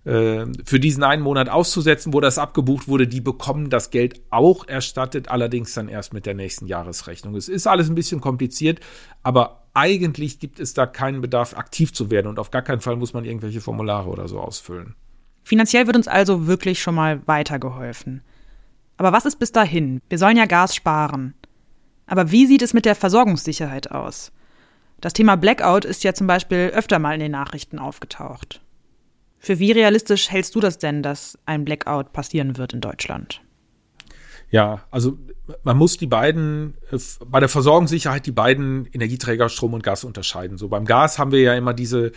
äh, 0.08 0.46
für 0.64 0.80
diesen 0.80 1.04
einen 1.04 1.22
Monat 1.22 1.50
auszusetzen, 1.50 2.14
wo 2.14 2.22
das 2.22 2.38
abgebucht 2.38 2.88
wurde, 2.88 3.08
die 3.08 3.20
bekommen 3.20 3.70
das 3.70 3.90
Geld 3.90 4.22
auch 4.30 4.66
erstattet, 4.66 5.28
allerdings 5.28 5.74
dann 5.74 5.90
erst 5.90 6.14
mit 6.14 6.26
der 6.26 6.34
nächsten 6.34 6.66
Jahresrechnung. 6.66 7.36
Es 7.36 7.50
ist 7.50 7.68
alles 7.68 7.90
ein 7.90 7.96
bisschen 7.96 8.22
kompliziert, 8.22 8.80
aber 9.22 9.68
eigentlich 9.74 10.40
gibt 10.40 10.62
es 10.62 10.74
da 10.74 10.86
keinen 10.86 11.20
Bedarf, 11.20 11.58
aktiv 11.58 11.92
zu 11.92 12.10
werden 12.10 12.28
und 12.28 12.40
auf 12.40 12.52
gar 12.52 12.62
keinen 12.62 12.80
Fall 12.80 12.96
muss 12.96 13.14
man 13.14 13.26
irgendwelche 13.26 13.60
Formulare 13.60 14.10
oder 14.10 14.30
so 14.30 14.40
ausfüllen. 14.40 14.96
Finanziell 15.44 15.88
wird 15.88 15.98
uns 15.98 16.08
also 16.08 16.48
wirklich 16.48 16.82
schon 16.82 16.96
mal 16.96 17.22
weitergeholfen. 17.26 18.22
Aber 18.96 19.12
was 19.12 19.26
ist 19.26 19.40
bis 19.40 19.52
dahin? 19.52 20.02
Wir 20.08 20.18
sollen 20.18 20.38
ja 20.38 20.46
Gas 20.46 20.74
sparen. 20.74 21.34
Aber 22.06 22.32
wie 22.32 22.46
sieht 22.46 22.62
es 22.62 22.74
mit 22.74 22.86
der 22.86 22.96
Versorgungssicherheit 22.96 23.92
aus? 23.92 24.32
Das 25.02 25.12
Thema 25.12 25.36
Blackout 25.36 25.84
ist 25.84 26.06
ja 26.06 26.14
zum 26.14 26.28
Beispiel 26.28 26.72
öfter 26.74 26.98
mal 26.98 27.14
in 27.14 27.20
den 27.20 27.32
Nachrichten 27.32 27.78
aufgetaucht. 27.78 28.62
Für 29.40 29.60
wie 29.60 29.72
realistisch 29.72 30.30
hältst 30.30 30.56
du 30.56 30.60
das 30.60 30.78
denn, 30.78 31.04
dass 31.04 31.38
ein 31.46 31.64
Blackout 31.64 32.12
passieren 32.14 32.58
wird 32.58 32.74
in 32.74 32.82
Deutschland? 32.82 33.42
Ja, 34.50 34.86
also 34.92 35.18
man 35.64 35.78
muss 35.78 35.98
die 35.98 36.08
beiden, 36.08 36.76
äh, 36.92 36.98
bei 37.26 37.40
der 37.40 37.50
Versorgungssicherheit 37.50 38.26
die 38.26 38.32
beiden 38.32 38.88
Energieträger 38.92 39.50
Strom 39.50 39.74
und 39.74 39.84
Gas 39.84 40.04
unterscheiden. 40.04 40.58
So 40.58 40.70
beim 40.70 40.86
Gas 40.86 41.20
haben 41.20 41.32
wir 41.32 41.42
ja 41.42 41.54
immer 41.56 41.74
diese 41.74 42.12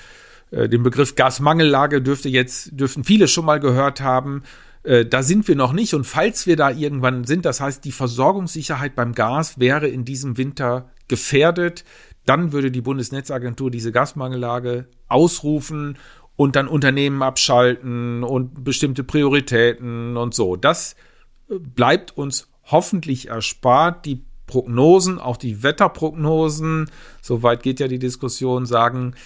äh, 0.51 0.69
den 0.69 0.83
Begriff 0.83 1.15
Gasmangellage 1.15 2.03
dürfte 2.03 2.29
jetzt, 2.29 2.79
dürften 2.79 3.05
viele 3.05 3.29
schon 3.29 3.45
mal 3.45 3.61
gehört 3.61 4.01
haben. 4.01 4.43
Äh, 4.83 5.07
da 5.07 5.23
sind 5.23 5.49
wir 5.49 5.57
noch 5.57 5.73
nicht. 5.73 5.95
Und 5.95 6.05
falls 6.05 6.47
wir 6.47 6.57
da 6.57 6.71
irgendwann 6.71 7.25
sind, 7.25 7.45
das 7.45 7.61
heißt, 7.61 7.85
die 7.85 7.93
Versorgungssicherheit 7.93 8.95
beim 8.95 9.15
Gas 9.15 9.59
wäre 9.59 9.89
in 9.89 10.05
diesem 10.05 10.37
Winter 10.37 10.91
gefährdet, 11.09 11.85
dann 12.27 12.53
würde 12.53 12.71
die 12.71 12.83
Bundesnetzagentur 12.83 13.71
diese 13.71 13.93
Gasmangellage 13.93 14.87
ausrufen 15.09 15.97
und 16.41 16.57
dann 16.57 16.69
Unternehmen 16.69 17.23
abschalten 17.23 18.25
und 18.25 18.65
bestimmte 18.65 19.05
Prioritäten 19.05 20.17
und 20.17 20.33
so. 20.33 20.57
Das 20.57 20.97
äh, 21.51 21.59
bleibt 21.59 22.17
uns 22.17 22.49
hoffentlich 22.65 23.29
erspart. 23.29 24.07
Die 24.07 24.25
Prognosen, 24.47 25.19
auch 25.19 25.37
die 25.37 25.63
Wetterprognosen, 25.63 26.91
soweit 27.21 27.63
geht 27.63 27.79
ja 27.79 27.89
die 27.89 27.99
Diskussion, 27.99 28.65
sagen, 28.65 29.17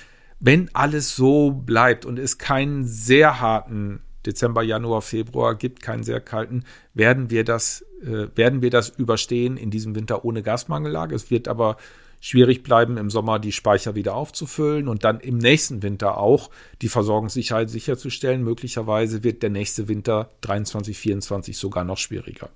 wenn 0.40 0.70
alles 0.72 1.14
so 1.14 1.52
bleibt 1.52 2.04
und 2.04 2.18
es 2.18 2.38
keinen 2.38 2.84
sehr 2.84 3.40
harten 3.40 4.00
Dezember, 4.26 4.64
Januar, 4.64 5.00
Februar 5.00 5.54
gibt, 5.54 5.82
keinen 5.84 6.02
sehr 6.02 6.20
kalten, 6.20 6.64
werden 6.94 7.30
wir 7.30 7.44
das, 7.44 7.84
äh, 8.02 8.26
werden 8.34 8.60
wir 8.60 8.70
das 8.70 8.88
überstehen 8.88 9.56
in 9.56 9.70
diesem 9.70 9.94
Winter 9.94 10.24
ohne 10.24 10.42
Gasmangellage. 10.42 11.14
Es 11.14 11.30
wird 11.30 11.46
aber 11.46 11.76
schwierig 12.24 12.62
bleiben, 12.62 12.96
im 12.96 13.10
Sommer 13.10 13.38
die 13.38 13.52
Speicher 13.52 13.94
wieder 13.94 14.14
aufzufüllen 14.14 14.88
und 14.88 15.04
dann 15.04 15.20
im 15.20 15.36
nächsten 15.36 15.82
Winter 15.82 16.16
auch 16.16 16.48
die 16.80 16.88
Versorgungssicherheit 16.88 17.68
sicherzustellen. 17.68 18.42
Möglicherweise 18.42 19.22
wird 19.22 19.42
der 19.42 19.50
nächste 19.50 19.88
Winter 19.88 20.30
23, 20.40 20.96
24 20.96 21.58
sogar 21.58 21.84
noch 21.84 21.98
schwieriger. 21.98 22.48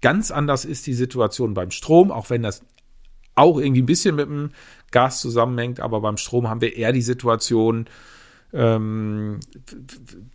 Ganz 0.00 0.32
anders 0.32 0.64
ist 0.64 0.88
die 0.88 0.94
Situation 0.94 1.54
beim 1.54 1.70
Strom, 1.70 2.10
auch 2.10 2.28
wenn 2.28 2.42
das 2.42 2.62
auch 3.36 3.60
irgendwie 3.60 3.82
ein 3.82 3.86
bisschen 3.86 4.16
mit 4.16 4.26
dem 4.26 4.50
Gas 4.90 5.20
zusammenhängt, 5.20 5.78
aber 5.78 6.00
beim 6.00 6.16
Strom 6.16 6.48
haben 6.48 6.60
wir 6.60 6.74
eher 6.74 6.90
die 6.92 7.00
Situation, 7.00 7.86
ähm, 8.52 9.40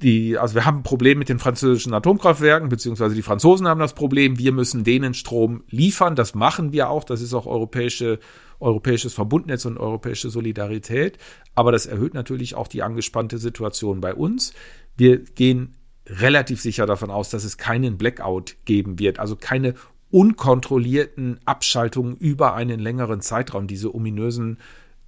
die, 0.02 0.38
also 0.38 0.56
wir 0.56 0.66
haben 0.66 0.80
ein 0.80 0.84
Problem 0.84 1.18
mit 1.18 1.30
den 1.30 1.40
französischen 1.40 1.94
Atomkraftwerken, 1.94 2.70
beziehungsweise 2.70 3.16
die 3.16 3.24
Franzosen 3.24 3.68
haben 3.68 3.80
das 3.80 3.94
Problem, 3.94 4.38
wir 4.38 4.52
müssen 4.52 4.84
denen 4.84 5.16
Strom 5.16 5.64
liefern, 5.70 6.16
das 6.16 6.36
machen 6.36 6.72
wir 6.72 6.90
auch, 6.90 7.04
das 7.04 7.22
ist 7.22 7.34
auch 7.34 7.48
europäische, 7.48 8.20
europäisches 8.64 9.14
Verbundnetz 9.14 9.66
und 9.66 9.78
europäische 9.78 10.30
Solidarität, 10.30 11.18
aber 11.54 11.72
das 11.72 11.86
erhöht 11.86 12.14
natürlich 12.14 12.56
auch 12.56 12.68
die 12.68 12.82
angespannte 12.82 13.38
Situation 13.38 14.02
bei 14.02 14.14
uns. 14.14 14.54
Wir 14.98 15.20
gehen 15.20 15.76
relativ 16.08 16.62
sicher 16.62 16.86
davon 16.86 17.12
aus, 17.12 17.30
dass 17.30 17.44
es 17.44 17.58
keinen 17.58 17.98
Blackout 17.98 18.56
geben 18.66 19.00
wird, 19.00 19.20
also 19.20 19.36
keine 19.36 19.76
unkontrollierten 20.12 21.40
Abschaltungen 21.46 22.16
über 22.16 22.54
einen 22.54 22.80
längeren 22.80 23.22
Zeitraum, 23.22 23.68
diese 23.68 23.96
ominösen 23.96 24.60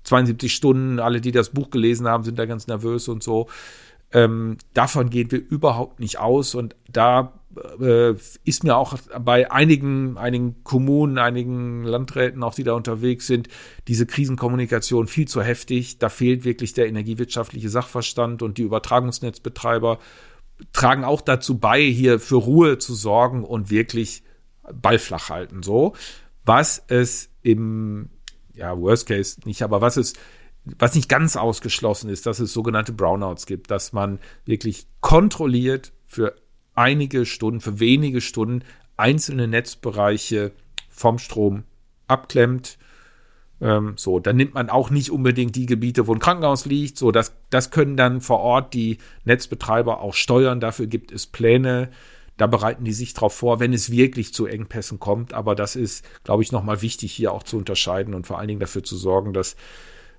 72 0.04 0.54
Stunden, 0.54 1.00
alle, 1.00 1.20
die 1.20 1.32
das 1.32 1.50
Buch 1.50 1.70
gelesen 1.70 2.08
haben, 2.08 2.24
sind 2.24 2.40
da 2.40 2.46
ganz 2.46 2.68
nervös 2.68 3.08
und 3.08 3.24
so. 3.24 3.48
Ähm, 4.16 4.58
davon 4.74 5.10
gehen 5.10 5.30
wir 5.30 5.40
überhaupt 5.40 6.00
nicht 6.00 6.20
aus 6.20 6.56
und 6.56 6.74
da 6.90 7.34
äh, 7.82 8.14
ist 8.46 8.64
mir 8.64 8.78
auch 8.78 8.98
bei 9.20 9.52
einigen, 9.52 10.18
einigen 10.18 10.64
Kommunen, 10.64 11.18
einigen 11.18 11.84
Landräten, 11.84 12.42
auch 12.42 12.56
die 12.56 12.64
da 12.64 12.76
unterwegs 12.76 13.28
sind, 13.28 13.50
diese 13.90 14.06
Krisenkommunikation 14.06 15.08
viel 15.08 15.28
zu 15.28 15.42
heftig. 15.42 16.00
Da 16.00 16.08
fehlt 16.08 16.46
wirklich 16.46 16.72
der 16.72 16.88
energiewirtschaftliche 16.88 17.68
Sachverstand 17.68 18.42
und 18.42 18.58
die 18.58 18.64
Übertragungsnetzbetreiber 18.64 20.00
tragen 20.72 21.04
auch 21.04 21.20
dazu 21.20 21.58
bei, 21.58 21.82
hier 21.82 22.22
für 22.22 22.38
Ruhe 22.38 22.78
zu 22.78 22.96
sorgen 22.96 23.44
und 23.44 23.70
wirklich 23.70 24.24
Ball 24.72 24.98
flach 24.98 25.30
halten, 25.30 25.62
so. 25.62 25.94
Was 26.46 26.82
es 26.88 27.30
im, 27.42 28.12
ja, 28.54 28.80
Worst 28.80 29.08
Case 29.08 29.42
nicht, 29.44 29.62
aber 29.62 29.82
was 29.82 29.98
es, 29.98 30.14
was 30.80 30.96
nicht 30.96 31.10
ganz 31.10 31.36
ausgeschlossen 31.36 32.10
ist, 32.10 32.26
dass 32.26 32.40
es 32.40 32.54
sogenannte 32.54 32.92
Brownouts 32.92 33.46
gibt, 33.46 33.72
dass 33.72 33.94
man 33.94 34.20
wirklich 34.46 34.88
kontrolliert 35.00 35.92
für 36.06 36.36
einige 36.74 37.26
Stunden, 37.26 37.62
für 37.62 37.80
wenige 37.80 38.22
Stunden 38.22 38.64
einzelne 38.98 39.48
Netzbereiche 39.48 40.52
vom 40.90 41.20
Strom 41.20 41.64
abklemmt. 42.08 42.78
Ähm, 43.62 43.94
so, 43.96 44.20
dann 44.20 44.36
nimmt 44.36 44.54
man 44.54 44.70
auch 44.70 44.90
nicht 44.90 45.12
unbedingt 45.12 45.56
die 45.56 45.66
Gebiete, 45.66 46.08
wo 46.08 46.14
ein 46.14 46.20
Krankenhaus 46.20 46.66
liegt. 46.66 46.98
So, 46.98 47.12
das, 47.12 47.34
das 47.50 47.72
können 47.72 47.96
dann 47.96 48.22
vor 48.22 48.40
Ort 48.40 48.74
die 48.74 48.98
Netzbetreiber 49.24 50.02
auch 50.02 50.14
steuern. 50.14 50.60
Dafür 50.60 50.88
gibt 50.88 51.12
es 51.12 51.28
Pläne. 51.28 51.90
Da 52.38 52.48
bereiten 52.48 52.84
die 52.84 52.92
sich 52.92 53.14
darauf 53.14 53.34
vor, 53.34 53.62
wenn 53.62 53.72
es 53.72 53.92
wirklich 53.92 54.34
zu 54.34 54.46
Engpässen 54.46 55.00
kommt. 55.00 55.34
Aber 55.34 55.56
das 55.56 55.78
ist, 55.78 56.06
glaube 56.24 56.44
ich, 56.44 56.52
nochmal 56.52 56.82
wichtig, 56.82 57.14
hier 57.14 57.32
auch 57.32 57.44
zu 57.44 57.58
unterscheiden 57.58 58.14
und 58.14 58.28
vor 58.28 58.40
allen 58.40 58.50
Dingen 58.50 58.60
dafür 58.60 58.84
zu 58.84 58.98
sorgen, 58.98 59.32
dass, 59.32 59.56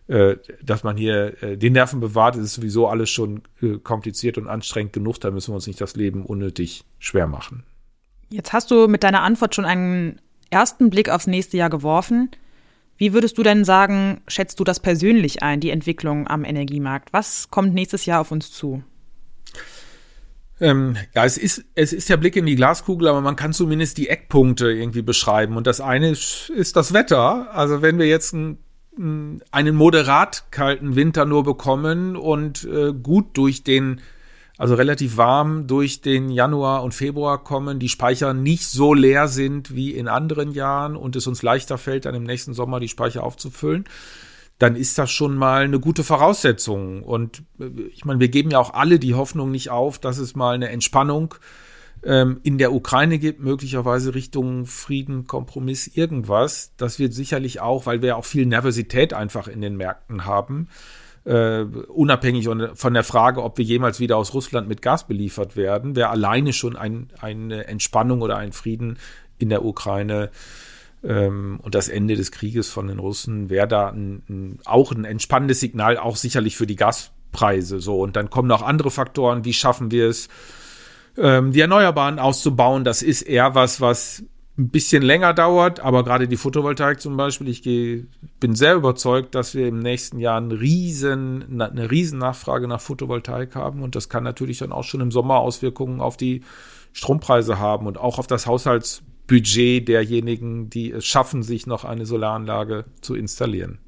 dass 0.09 0.85
man 0.85 0.97
hier 0.97 1.43
äh, 1.43 1.57
den 1.57 1.73
Nerven 1.73 2.01
bewahrt. 2.01 2.37
Ist 2.37 2.55
sowieso 2.55 2.89
alles 2.89 3.11
schon 3.11 3.43
äh, 3.61 3.79
kompliziert 3.79 4.39
und 4.39 4.47
anstrengend 4.49 4.93
genug. 4.93 5.19
Da 5.21 5.31
müssen 5.31 5.51
wir 5.51 5.57
uns 5.57 5.67
nicht 5.67 5.81
das 5.81 5.97
Leben 5.97 6.25
unnötig 6.25 6.85
schwer 6.99 7.27
machen. 7.27 7.65
Jetzt 8.29 8.53
hast 8.53 8.71
du 8.71 8.89
mit 8.89 9.03
deiner 9.03 9.23
Antwort 9.23 9.55
schon 9.55 9.65
einen 9.65 10.21
ersten 10.51 10.91
Blick 10.91 11.09
aufs 11.09 11.27
nächste 11.27 11.57
Jahr 11.57 11.71
geworfen. 11.71 12.31
Wie 12.99 13.13
würdest 13.13 13.37
du 13.37 13.43
denn 13.43 13.65
sagen, 13.65 14.23
schätzt 14.27 14.59
du 14.59 14.65
das 14.65 14.81
persönlich 14.81 15.43
ein, 15.43 15.61
die 15.61 15.71
Entwicklung 15.71 16.27
am 16.29 16.45
Energiemarkt? 16.45 17.13
Was 17.13 17.51
kommt 17.51 17.75
nächstes 17.75 18.07
Jahr 18.07 18.21
auf 18.21 18.31
uns 18.31 18.51
zu? 18.51 18.83
Ähm, 20.59 20.97
ja, 21.15 21.27
es 21.27 21.37
ist, 21.37 21.65
es 21.75 21.93
ist 21.93 22.09
der 22.09 22.17
Blick 22.17 22.37
in 22.37 22.47
die 22.47 22.57
Glaskugel, 22.57 23.09
aber 23.09 23.21
man 23.21 23.37
kann 23.37 23.53
zumindest 23.53 23.99
die 23.99 24.09
Eckpunkte 24.09 24.71
irgendwie 24.71 25.03
beschreiben. 25.03 25.57
Und 25.59 25.67
das 25.67 25.83
eine 25.83 26.11
ist, 26.11 26.49
ist 26.49 26.77
das 26.77 26.95
Wetter. 26.95 27.55
Also 27.55 27.83
wenn 27.83 27.99
wir 27.99 28.07
jetzt 28.07 28.33
ein, 28.33 28.59
einen 28.99 29.77
moderat 29.77 30.45
kalten 30.51 30.97
Winter 30.97 31.25
nur 31.27 31.45
bekommen 31.45 32.17
und 32.17 32.65
äh, 32.65 32.93
gut 32.95 33.37
durch 33.37 33.63
den, 33.63 34.01
also 34.57 34.75
relativ 34.75 35.19
warm 35.19 35.67
durch 35.67 36.01
den 36.01 36.31
Januar 36.31 36.83
und 36.83 36.95
Februar 36.95 37.45
kommen, 37.45 37.79
die 37.79 37.91
Speicher 37.91 38.33
nicht 38.33 38.67
so 38.67 38.95
leer 38.95 39.29
sind 39.29 39.75
wie 39.75 39.91
in 39.93 40.09
anderen 40.09 40.53
Jahren 40.53 40.97
und 40.97 41.15
es 41.15 41.27
uns 41.27 41.43
leichter 41.43 41.77
fällt, 41.77 42.07
dann 42.07 42.15
im 42.15 42.25
nächsten 42.25 42.55
Sommer 42.55 42.81
die 42.81 42.89
Speicher 42.89 43.23
aufzufüllen, 43.23 43.85
dann 44.59 44.77
ist 44.77 44.97
das 44.97 45.11
schon 45.11 45.37
mal 45.37 45.65
eine 45.65 45.79
gute 45.79 46.03
Voraussetzung. 46.03 47.03
Und 47.03 47.43
äh, 47.61 47.69
ich 47.95 48.07
meine, 48.07 48.21
wir 48.21 48.29
geben 48.29 48.51
ja 48.51 48.59
auch 48.59 48.73
alle 48.73 48.99
die 48.99 49.15
Hoffnung 49.15 49.51
nicht 49.51 49.71
auf, 49.71 49.99
dass 49.99 50.17
es 50.17 50.35
mal 50.35 50.55
eine 50.55 50.71
Entspannung 50.71 51.35
ähm, 52.05 52.41
in 52.43 52.59
der 52.59 52.73
Ukraine 52.73 53.19
gibt, 53.19 53.41
möglicherweise 53.41 54.15
Richtung 54.15 54.67
Frieden, 54.67 55.27
Kompromiss, 55.27 55.87
irgendwas. 55.87 56.73
Das 56.77 56.99
wird 56.99 57.15
sicherlich 57.15 57.61
auch, 57.61 57.87
weil 57.87 58.03
wir 58.03 58.17
auch 58.17 58.25
viel 58.25 58.47
Nervosität 58.47 59.13
einfach 59.13 59.49
in 59.49 59.61
den 59.61 59.77
Märkten 59.77 60.25
haben. 60.25 60.69
Uh, 61.29 61.67
unabhängig 61.89 62.49
von 62.75 62.95
der 62.95 63.03
Frage, 63.03 63.43
ob 63.43 63.59
wir 63.59 63.65
jemals 63.65 63.99
wieder 63.99 64.17
aus 64.17 64.33
Russland 64.33 64.69
mit 64.69 64.81
Gas 64.81 65.09
beliefert 65.09 65.57
werden, 65.57 65.97
wäre 65.97 66.11
alleine 66.11 66.53
schon 66.53 66.77
ein, 66.77 67.09
eine 67.21 67.67
Entspannung 67.67 68.23
oder 68.23 68.37
ein 68.37 68.53
Frieden 68.53 68.97
in 69.37 69.49
der 69.49 69.65
Ukraine 69.65 70.31
ähm, 71.03 71.61
und 71.63 71.75
das 71.75 71.89
Ende 71.89 72.17
des 72.17 72.33
Krieges 72.33 72.71
von 72.71 72.89
den 72.89 72.99
Russen 72.99 73.51
wäre 73.51 73.69
da 73.69 73.89
ein, 73.89 74.23
ein, 74.29 74.59
auch 74.65 74.93
ein 74.93 75.05
entspannendes 75.05 75.61
Signal, 75.61 75.99
auch 75.99 76.17
sicherlich 76.17 76.57
für 76.57 76.67
die 76.67 76.77
Gaspreise. 76.77 77.81
So 77.81 78.01
und 78.01 78.17
dann 78.17 78.31
kommen 78.31 78.49
noch 78.49 78.63
andere 78.63 78.91
Faktoren. 78.91 79.45
Wie 79.45 79.53
schaffen 79.53 79.91
wir 79.91 80.09
es, 80.09 80.29
ähm, 81.19 81.53
die 81.53 81.61
Erneuerbaren 81.61 82.19
auszubauen? 82.19 82.85
Das 82.85 83.03
ist 83.03 83.23
eher 83.23 83.55
was, 83.55 83.81
was 83.81 84.25
ein 84.59 84.71
bisschen 84.71 85.03
länger 85.03 85.35
dauert, 85.35 85.81
aber 85.81 86.03
gerade 86.03 86.29
die 86.29 86.39
Photovoltaik 86.39 87.01
zum 87.01 87.17
Beispiel, 87.17 87.49
ich 87.49 87.63
gehe, 87.63 88.07
bin 88.41 88.55
sehr 88.55 88.75
überzeugt, 88.75 89.35
dass 89.35 89.55
wir 89.55 89.69
im 89.69 89.81
nächsten 89.81 90.19
Jahr 90.19 90.39
einen 90.39 90.53
riesen, 90.53 91.61
eine 91.61 91.91
riesen 91.91 92.19
Nachfrage 92.19 92.67
nach 92.67 92.81
Photovoltaik 92.81 93.55
haben 93.55 93.83
und 93.83 93.95
das 93.95 94.09
kann 94.09 94.25
natürlich 94.25 94.59
dann 94.59 94.73
auch 94.73 94.85
schon 94.85 95.03
im 95.03 95.11
Sommer 95.11 95.37
Auswirkungen 95.37 96.01
auf 96.01 96.17
die 96.17 96.43
Strompreise 96.95 97.59
haben 97.59 97.87
und 97.87 97.99
auch 97.99 98.19
auf 98.19 98.27
das 98.27 98.47
Haushalts 98.47 99.03
Budget 99.27 99.87
derjenigen, 99.89 100.71
die 100.71 100.91
es 100.93 101.05
schaffen, 101.05 101.43
sich 101.43 101.67
noch 101.67 101.85
eine 101.85 102.07
Solaranlage 102.07 102.87
zu 103.01 103.15
installieren. 103.15 103.79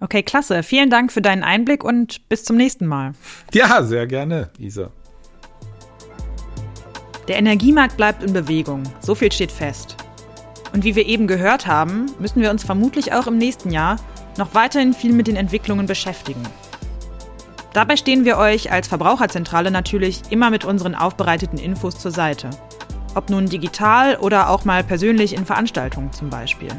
Okay, 0.00 0.22
klasse. 0.22 0.62
Vielen 0.62 0.90
Dank 0.90 1.12
für 1.12 1.22
deinen 1.22 1.42
Einblick 1.42 1.82
und 1.82 2.28
bis 2.28 2.44
zum 2.44 2.56
nächsten 2.56 2.86
Mal. 2.86 3.12
Ja, 3.54 3.82
sehr 3.82 4.06
gerne, 4.06 4.50
Isa. 4.58 4.90
Der 7.28 7.38
Energiemarkt 7.38 7.96
bleibt 7.96 8.22
in 8.22 8.32
Bewegung. 8.32 8.82
So 9.00 9.14
viel 9.14 9.30
steht 9.30 9.52
fest. 9.52 9.96
Und 10.72 10.84
wie 10.84 10.96
wir 10.96 11.06
eben 11.06 11.26
gehört 11.26 11.66
haben, 11.66 12.06
müssen 12.18 12.40
wir 12.40 12.50
uns 12.50 12.64
vermutlich 12.64 13.12
auch 13.12 13.26
im 13.26 13.38
nächsten 13.38 13.70
Jahr 13.70 13.96
noch 14.38 14.54
weiterhin 14.54 14.92
viel 14.94 15.12
mit 15.12 15.28
den 15.28 15.36
Entwicklungen 15.36 15.86
beschäftigen. 15.86 16.42
Dabei 17.72 17.96
stehen 17.96 18.24
wir 18.24 18.38
euch 18.38 18.72
als 18.72 18.88
Verbraucherzentrale 18.88 19.70
natürlich 19.70 20.22
immer 20.30 20.50
mit 20.50 20.64
unseren 20.64 20.94
aufbereiteten 20.94 21.58
Infos 21.58 21.98
zur 21.98 22.10
Seite. 22.10 22.50
Ob 23.14 23.30
nun 23.30 23.46
digital 23.46 24.16
oder 24.16 24.50
auch 24.50 24.64
mal 24.64 24.82
persönlich 24.82 25.34
in 25.34 25.46
Veranstaltungen 25.46 26.12
zum 26.12 26.28
Beispiel. 26.28 26.70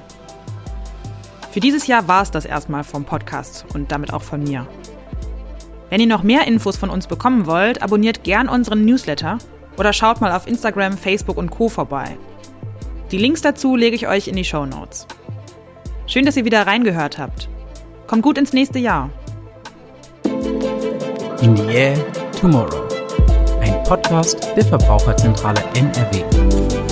Für 1.51 1.59
dieses 1.59 1.87
Jahr 1.87 2.07
war 2.07 2.23
es 2.23 2.31
das 2.31 2.45
erstmal 2.45 2.83
vom 2.83 3.05
Podcast 3.05 3.65
und 3.73 3.91
damit 3.91 4.11
auch 4.11 4.23
von 4.23 4.43
mir. 4.43 4.67
Wenn 5.89 6.01
ihr 6.01 6.07
noch 6.07 6.23
mehr 6.23 6.47
Infos 6.47 6.75
von 6.75 6.89
uns 6.89 7.07
bekommen 7.07 7.45
wollt, 7.45 7.81
abonniert 7.83 8.23
gern 8.23 8.49
unseren 8.49 8.83
Newsletter 8.83 9.37
oder 9.77 9.93
schaut 9.93 10.21
mal 10.21 10.31
auf 10.31 10.47
Instagram, 10.47 10.97
Facebook 10.97 11.37
und 11.37 11.49
Co. 11.49 11.69
vorbei. 11.69 12.17
Die 13.11 13.17
Links 13.17 13.41
dazu 13.41 13.75
lege 13.75 13.95
ich 13.95 14.07
euch 14.07 14.27
in 14.27 14.35
die 14.35 14.45
Show 14.45 14.65
Notes. 14.65 15.07
Schön, 16.07 16.25
dass 16.25 16.37
ihr 16.37 16.45
wieder 16.45 16.65
reingehört 16.65 17.17
habt. 17.17 17.49
Kommt 18.07 18.23
gut 18.23 18.37
ins 18.37 18.53
nächste 18.53 18.79
Jahr. 18.79 19.09
In 21.41 21.57
the 21.57 21.65
Air 21.73 21.97
Tomorrow. 22.39 22.83
Podcast 23.83 24.47
der 24.55 24.65
Verbraucherzentrale 24.65 25.61
NRW. 25.75 26.82